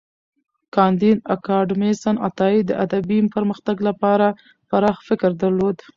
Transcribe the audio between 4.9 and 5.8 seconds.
فکر درلود.